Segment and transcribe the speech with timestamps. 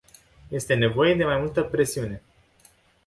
[0.49, 2.21] Este nevoie de mai multă presiune.